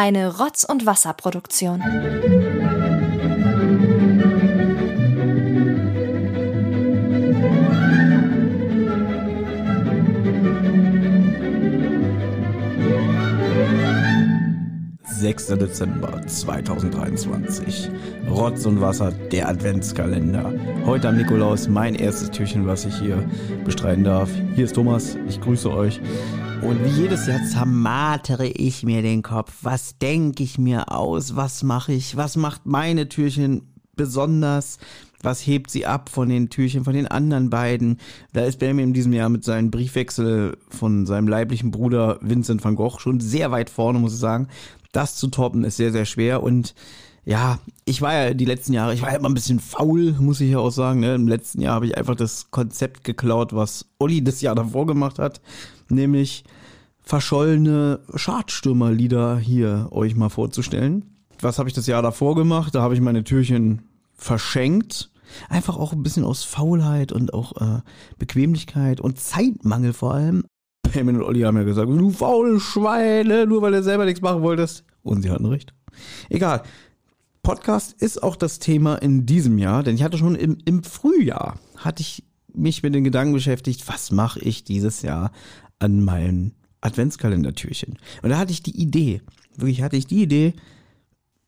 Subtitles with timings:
[0.00, 1.82] Eine Rotz- und Wasserproduktion.
[15.02, 17.90] Sechster Dezember 2023.
[18.30, 20.52] Rotz und Wasser, der Adventskalender.
[20.86, 23.28] Heute am Nikolaus mein erstes Türchen, was ich hier
[23.64, 24.30] bestreiten darf.
[24.54, 26.00] Hier ist Thomas, ich grüße euch.
[26.62, 29.52] Und wie jedes Jahr zermartere ich mir den Kopf.
[29.62, 31.36] Was denke ich mir aus?
[31.36, 32.16] Was mache ich?
[32.16, 33.62] Was macht meine Türchen
[33.96, 34.78] besonders?
[35.22, 37.98] Was hebt sie ab von den Türchen von den anderen beiden?
[38.32, 42.76] Da ist Benjamin in diesem Jahr mit seinem Briefwechsel von seinem leiblichen Bruder Vincent van
[42.76, 44.48] Gogh schon sehr weit vorne, muss ich sagen.
[44.92, 46.74] Das zu toppen ist sehr, sehr schwer und
[47.24, 50.40] ja, ich war ja die letzten Jahre, ich war ja immer ein bisschen faul, muss
[50.40, 51.00] ich ja auch sagen.
[51.00, 51.14] Ne?
[51.14, 55.18] Im letzten Jahr habe ich einfach das Konzept geklaut, was Olli das Jahr davor gemacht
[55.18, 55.40] hat
[55.90, 56.44] nämlich
[57.02, 61.04] verschollene Schadstürmerlieder hier euch mal vorzustellen.
[61.40, 62.74] Was habe ich das Jahr davor gemacht?
[62.74, 63.82] Da habe ich meine Türchen
[64.14, 65.10] verschenkt.
[65.48, 67.80] Einfach auch ein bisschen aus Faulheit und auch äh,
[68.18, 70.44] Bequemlichkeit und Zeitmangel vor allem.
[70.90, 74.42] Payman und Olli haben ja gesagt, du faule Schweine, nur weil du selber nichts machen
[74.42, 74.84] wolltest.
[75.02, 75.74] Und sie hatten recht.
[76.30, 76.62] Egal.
[77.48, 81.58] Podcast ist auch das Thema in diesem Jahr, denn ich hatte schon im, im Frühjahr,
[81.78, 85.32] hatte ich mich mit den Gedanken beschäftigt, was mache ich dieses Jahr
[85.78, 87.96] an mein Adventskalendertürchen.
[88.20, 89.22] Und da hatte ich die Idee,
[89.56, 90.52] wirklich hatte ich die Idee,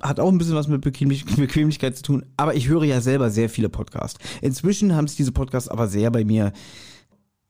[0.00, 0.80] hat auch ein bisschen was mit
[1.36, 4.18] Bequemlichkeit zu tun, aber ich höre ja selber sehr viele Podcasts.
[4.40, 6.54] Inzwischen haben sich diese Podcasts aber sehr bei mir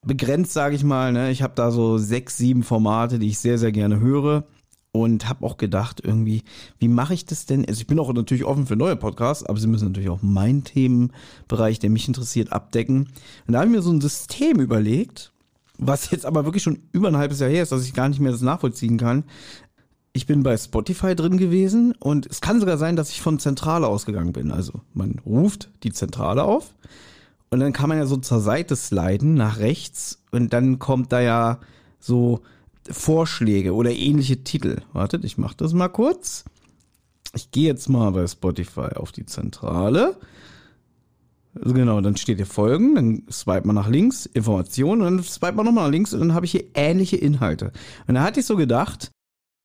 [0.04, 1.12] begrenzt, sage ich mal.
[1.12, 1.30] Ne?
[1.30, 4.44] Ich habe da so sechs, sieben Formate, die ich sehr, sehr gerne höre
[4.92, 6.42] und habe auch gedacht, irgendwie,
[6.78, 7.64] wie mache ich das denn?
[7.66, 10.64] Also ich bin auch natürlich offen für neue Podcasts, aber sie müssen natürlich auch meinen
[10.64, 13.08] Themenbereich, der mich interessiert, abdecken.
[13.46, 15.32] Und da habe ich mir so ein System überlegt,
[15.78, 18.20] was jetzt aber wirklich schon über ein halbes Jahr her ist, dass ich gar nicht
[18.20, 19.24] mehr das nachvollziehen kann.
[20.12, 23.86] Ich bin bei Spotify drin gewesen und es kann sogar sein, dass ich von Zentrale
[23.86, 24.50] ausgegangen bin.
[24.50, 26.74] Also man ruft die Zentrale auf
[27.50, 31.20] und dann kann man ja so zur Seite sliden nach rechts und dann kommt da
[31.20, 31.60] ja
[32.00, 32.40] so
[32.90, 34.82] Vorschläge oder ähnliche Titel.
[34.92, 36.44] Wartet, ich mach das mal kurz.
[37.34, 40.16] Ich gehe jetzt mal bei Spotify auf die Zentrale
[41.54, 45.54] also genau, dann steht hier Folgen, dann swipe man nach links, Informationen, und dann swipe
[45.54, 47.72] man nochmal nach links und dann habe ich hier ähnliche Inhalte.
[48.06, 49.10] Und da hatte ich so gedacht,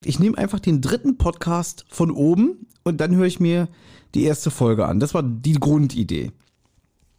[0.04, 3.68] ich nehme einfach den dritten Podcast von oben und dann höre ich mir
[4.14, 5.00] die erste Folge an.
[5.00, 6.32] Das war die Grundidee.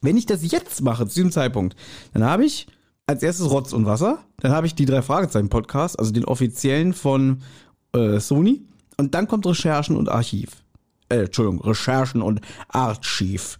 [0.01, 1.75] Wenn ich das jetzt mache, zu diesem Zeitpunkt,
[2.13, 2.67] dann habe ich
[3.07, 6.93] als erstes Rotz und Wasser, dann habe ich die drei Fragezeichen Podcast, also den offiziellen
[6.93, 7.41] von
[7.93, 8.61] äh, Sony,
[8.97, 10.63] und dann kommt Recherchen und Archiv.
[11.09, 13.59] Äh, Entschuldigung, Recherchen und Archiv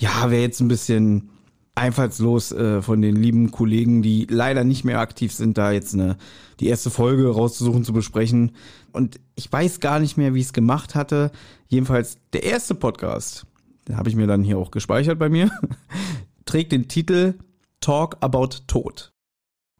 [0.00, 1.30] ja, wäre jetzt ein bisschen
[1.74, 6.16] einfallslos äh, von den lieben Kollegen, die leider nicht mehr aktiv sind, da jetzt eine
[6.58, 8.52] die erste Folge rauszusuchen zu besprechen.
[8.92, 11.30] Und ich weiß gar nicht mehr, wie ich es gemacht hatte.
[11.68, 13.46] Jedenfalls der erste Podcast,
[13.88, 15.50] den habe ich mir dann hier auch gespeichert bei mir,
[16.44, 17.34] trägt den Titel
[17.80, 19.12] Talk About Tod.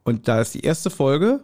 [0.04, 1.40] Und da ist die erste Folge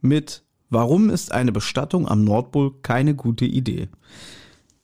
[0.00, 3.88] mit Warum ist eine Bestattung am Nordpol keine gute Idee?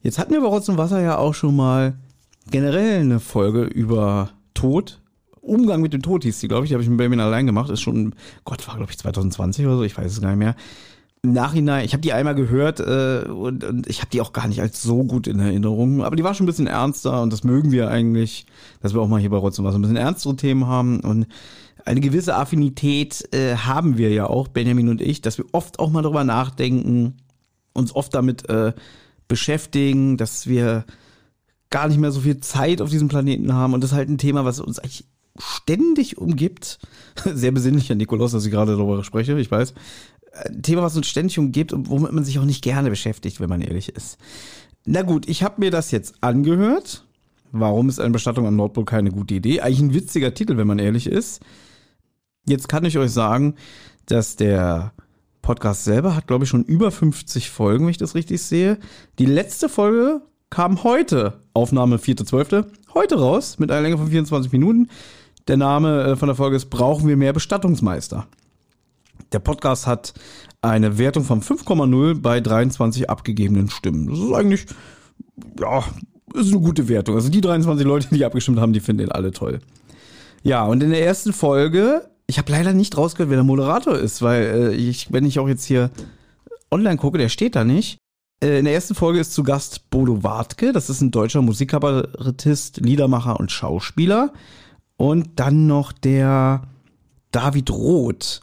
[0.02, 1.98] Jetzt hatten wir bei Rotz und Wasser ja auch schon mal
[2.50, 5.02] generell eine Folge über Tod.
[5.40, 6.68] Umgang mit dem Tod hieß die, glaube ich.
[6.68, 7.70] Die habe ich mit Benjamin allein gemacht.
[7.70, 8.14] Ist schon,
[8.44, 9.82] Gott, war, glaube ich, 2020 oder so.
[9.82, 10.54] Ich weiß es gar nicht mehr.
[11.22, 14.48] Im Nachhinein, ich habe die einmal gehört äh, und, und ich habe die auch gar
[14.48, 16.02] nicht als so gut in Erinnerung.
[16.02, 18.46] Aber die war schon ein bisschen ernster und das mögen wir eigentlich,
[18.80, 21.00] dass wir auch mal hier bei Rotz und was ein bisschen ernstere Themen haben.
[21.00, 21.26] Und
[21.84, 25.90] eine gewisse Affinität äh, haben wir ja auch, Benjamin und ich, dass wir oft auch
[25.90, 27.18] mal drüber nachdenken,
[27.74, 28.72] uns oft damit äh,
[29.28, 30.84] beschäftigen, dass wir
[31.68, 34.18] gar nicht mehr so viel Zeit auf diesem Planeten haben und das ist halt ein
[34.18, 35.04] Thema, was uns eigentlich
[35.38, 36.78] ständig umgibt.
[37.24, 39.74] Sehr besinnlich, Herr Nikolaus, dass ich gerade darüber spreche, ich weiß.
[40.32, 43.48] Ein Thema, was uns ständig umgibt und womit man sich auch nicht gerne beschäftigt, wenn
[43.48, 44.18] man ehrlich ist.
[44.84, 47.04] Na gut, ich habe mir das jetzt angehört.
[47.52, 49.60] Warum ist eine Bestattung am Nordpol keine gute Idee?
[49.60, 51.40] Eigentlich ein witziger Titel, wenn man ehrlich ist.
[52.46, 53.56] Jetzt kann ich euch sagen,
[54.06, 54.92] dass der
[55.42, 58.78] Podcast selber hat, glaube ich, schon über 50 Folgen, wenn ich das richtig sehe.
[59.18, 64.88] Die letzte Folge kam heute, Aufnahme 4.12., heute raus mit einer Länge von 24 Minuten.
[65.48, 68.26] Der Name äh, von der Folge ist Brauchen wir mehr Bestattungsmeister.
[69.32, 70.12] Der Podcast hat
[70.62, 74.08] eine Wertung von 5,0 bei 23 abgegebenen Stimmen.
[74.08, 74.66] Das ist eigentlich,
[75.58, 75.84] ja,
[76.34, 77.14] ist eine gute Wertung.
[77.14, 79.60] Also die 23 Leute, die abgestimmt haben, die finden den alle toll.
[80.42, 84.22] Ja, und in der ersten Folge, ich habe leider nicht rausgehört, wer der Moderator ist,
[84.22, 85.90] weil äh, ich, wenn ich auch jetzt hier
[86.70, 87.98] online gucke, der steht da nicht.
[88.42, 90.72] Äh, in der ersten Folge ist zu Gast Bodo Wartke.
[90.72, 94.32] Das ist ein deutscher Musikkabarettist, Liedermacher und Schauspieler.
[94.96, 96.62] Und dann noch der
[97.32, 98.40] David Roth.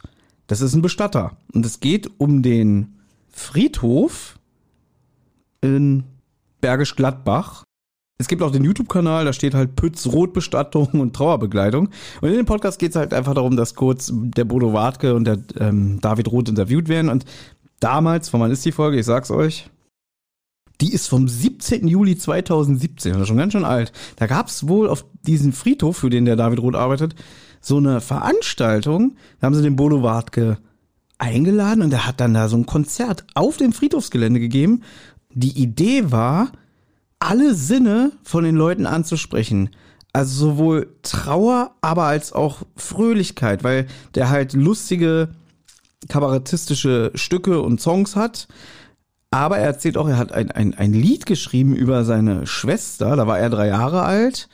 [0.48, 1.36] Das ist ein Bestatter.
[1.52, 2.96] Und es geht um den
[3.30, 4.38] Friedhof
[5.60, 6.04] in
[6.60, 7.62] Bergisch Gladbach.
[8.20, 11.90] Es gibt auch den YouTube-Kanal, da steht halt Pütz Rotbestattung und Trauerbegleitung.
[12.20, 15.24] Und in dem Podcast geht es halt einfach darum, dass kurz der Bodo Wartke und
[15.24, 17.10] der ähm, David Roth interviewt werden.
[17.10, 17.24] Und
[17.78, 18.98] damals, von wann ist die Folge?
[18.98, 19.70] Ich sag's euch.
[20.80, 21.86] Die ist vom 17.
[21.86, 23.92] Juli 2017, also schon ganz schön alt.
[24.16, 27.14] Da gab's wohl auf diesem Friedhof, für den der David Roth arbeitet,
[27.60, 29.16] so eine Veranstaltung.
[29.40, 30.58] Da haben sie den Bodo Wartke
[31.18, 34.82] eingeladen und er hat dann da so ein Konzert auf dem Friedhofsgelände gegeben.
[35.34, 36.52] Die Idee war,
[37.18, 39.70] alle Sinne von den Leuten anzusprechen.
[40.12, 45.28] Also sowohl Trauer, aber als auch Fröhlichkeit, weil der halt lustige
[46.08, 48.48] kabarettistische Stücke und Songs hat.
[49.30, 53.26] Aber er erzählt auch, er hat ein, ein, ein Lied geschrieben über seine Schwester, da
[53.26, 54.48] war er drei Jahre alt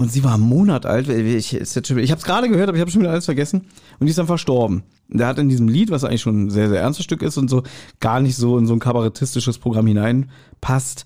[0.00, 1.10] und sie war einen Monat alt.
[1.10, 3.66] Ich, ich habe es gerade gehört, aber ich habe schon wieder alles vergessen.
[3.98, 4.82] Und die ist dann verstorben.
[5.08, 7.50] Der hat in diesem Lied, was eigentlich schon ein sehr, sehr ernstes Stück ist und
[7.50, 7.64] so,
[8.00, 11.04] gar nicht so in so ein kabarettistisches Programm hineinpasst,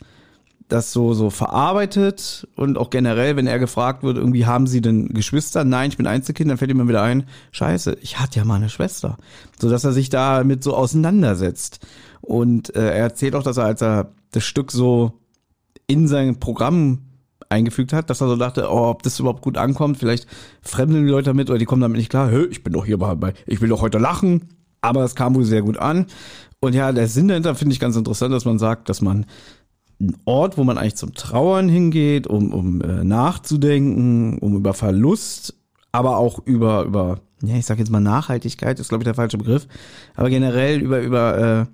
[0.69, 5.09] das so, so verarbeitet und auch generell, wenn er gefragt wird, irgendwie haben sie denn
[5.09, 5.65] Geschwister?
[5.65, 8.69] Nein, ich bin Einzelkind, dann fällt ihm wieder ein, scheiße, ich hatte ja mal eine
[8.69, 9.19] Schwester.
[9.61, 11.85] So dass er sich damit so auseinandersetzt.
[12.21, 15.15] Und äh, er erzählt auch, dass er, als er das Stück so
[15.89, 17.01] in sein Programm
[17.55, 20.27] eingefügt hat, dass er so dachte, oh, ob das überhaupt gut ankommt, vielleicht
[20.61, 22.99] fremden die Leute damit oder die kommen damit nicht klar, Hö, ich bin doch hier
[22.99, 24.49] bei, ich will doch heute lachen,
[24.81, 26.07] aber es kam wohl sehr gut an.
[26.61, 29.27] Und ja, der Sinn dahinter finde ich ganz interessant, dass man sagt, dass man
[30.01, 35.55] ein Ort, wo man eigentlich zum Trauern hingeht, um, um äh, nachzudenken, um über Verlust,
[35.93, 39.39] aber auch über, über, ja, ich sag jetzt mal Nachhaltigkeit, ist glaube ich der falsche
[39.39, 39.69] Begriff,
[40.15, 41.67] aber generell über, über äh,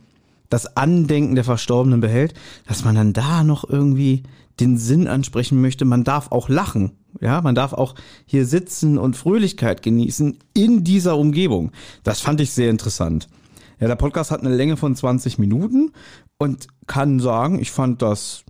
[0.50, 2.34] das Andenken der Verstorbenen behält,
[2.68, 4.24] dass man dann da noch irgendwie
[4.60, 5.84] den Sinn ansprechen möchte.
[5.86, 6.92] Man darf auch lachen.
[7.20, 7.94] Ja, man darf auch
[8.26, 11.72] hier sitzen und Fröhlichkeit genießen in dieser Umgebung.
[12.04, 13.28] Das fand ich sehr interessant.
[13.80, 15.92] Ja, der Podcast hat eine Länge von 20 Minuten
[16.38, 18.44] und kann sagen, ich fand das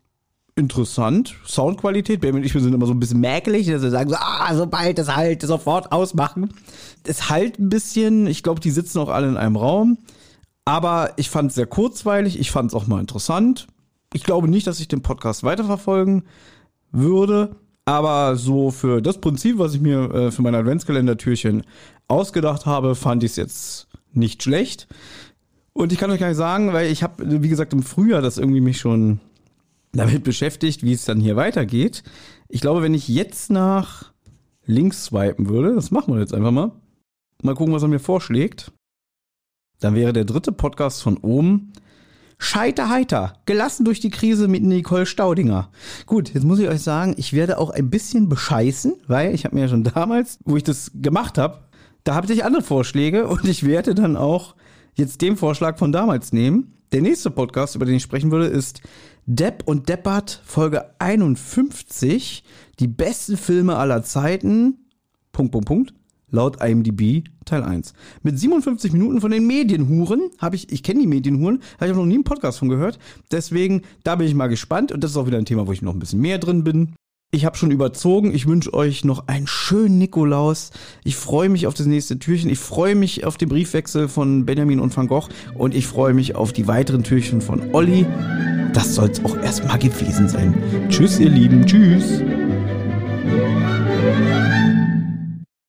[0.56, 1.36] interessant.
[1.46, 4.54] Soundqualität, Ben und ich wir sind immer so ein bisschen mäkelig, also sagen so, ah,
[4.54, 6.52] sobald es halt, sofort ausmachen.
[7.04, 9.98] Es halt ein bisschen, ich glaube, die sitzen auch alle in einem Raum.
[10.70, 13.66] Aber ich fand es sehr kurzweilig, ich fand es auch mal interessant.
[14.14, 16.22] Ich glaube nicht, dass ich den Podcast weiterverfolgen
[16.92, 17.56] würde,
[17.86, 21.64] aber so für das Prinzip, was ich mir äh, für mein Adventskalender-Türchen
[22.06, 24.86] ausgedacht habe, fand ich es jetzt nicht schlecht.
[25.72, 28.38] Und ich kann euch gar nicht sagen, weil ich habe, wie gesagt, im Frühjahr das
[28.38, 29.18] irgendwie mich schon
[29.90, 32.04] damit beschäftigt, wie es dann hier weitergeht.
[32.48, 34.12] Ich glaube, wenn ich jetzt nach
[34.66, 36.70] links swipen würde, das machen wir jetzt einfach mal,
[37.42, 38.70] mal gucken, was er mir vorschlägt,
[39.80, 41.72] dann wäre der dritte Podcast von oben
[42.42, 45.70] Scheiter heiter, gelassen durch die Krise mit Nicole Staudinger.
[46.06, 49.54] Gut, jetzt muss ich euch sagen, ich werde auch ein bisschen bescheißen, weil ich habe
[49.54, 51.58] mir ja schon damals, wo ich das gemacht habe,
[52.02, 54.54] da habe ich andere Vorschläge und ich werde dann auch
[54.94, 56.78] jetzt den Vorschlag von damals nehmen.
[56.92, 58.80] Der nächste Podcast, über den ich sprechen würde, ist
[59.26, 62.42] Depp und Deppert Folge 51.
[62.80, 64.86] Die besten Filme aller Zeiten.
[65.30, 65.94] Punkt, Punkt, Punkt
[66.30, 67.94] laut IMDb Teil 1.
[68.22, 72.00] Mit 57 Minuten von den Medienhuren habe ich, ich kenne die Medienhuren, habe ich auch
[72.00, 72.98] noch nie einen Podcast von gehört.
[73.30, 75.82] Deswegen, da bin ich mal gespannt und das ist auch wieder ein Thema, wo ich
[75.82, 76.94] noch ein bisschen mehr drin bin.
[77.32, 78.34] Ich habe schon überzogen.
[78.34, 80.72] Ich wünsche euch noch einen schönen Nikolaus.
[81.04, 82.50] Ich freue mich auf das nächste Türchen.
[82.50, 85.28] Ich freue mich auf den Briefwechsel von Benjamin und Van Gogh.
[85.54, 88.04] Und ich freue mich auf die weiteren Türchen von Olli.
[88.72, 90.88] Das soll es auch erstmal gewesen sein.
[90.88, 91.64] Tschüss, ihr Lieben.
[91.66, 92.20] Tschüss.